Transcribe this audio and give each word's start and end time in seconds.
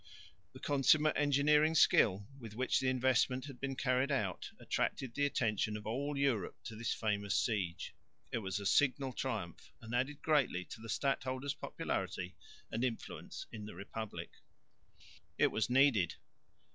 The 0.53 0.59
consummate 0.59 1.15
engineering 1.15 1.75
skill, 1.75 2.27
with 2.39 2.55
which 2.55 2.79
the 2.79 2.89
investment 2.89 3.45
had 3.45 3.59
been 3.59 3.75
carried 3.75 4.11
out, 4.11 4.49
attracted 4.59 5.13
the 5.13 5.27
attention 5.27 5.77
of 5.77 5.85
all 5.85 6.17
Europe 6.17 6.57
to 6.63 6.75
this 6.75 6.91
famous 6.91 7.37
siege. 7.37 7.93
It 8.31 8.39
was 8.39 8.59
a 8.59 8.65
signal 8.65 9.13
triumph 9.13 9.71
and 9.79 9.93
added 9.93 10.23
greatly 10.23 10.65
to 10.71 10.81
the 10.81 10.89
stadholder's 10.89 11.53
popularity 11.53 12.35
and 12.71 12.83
influence 12.83 13.45
in 13.51 13.67
the 13.67 13.75
republic. 13.75 14.31
It 15.37 15.51
was 15.51 15.69
needed. 15.69 16.15